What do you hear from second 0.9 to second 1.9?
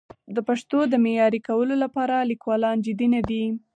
معیاري کولو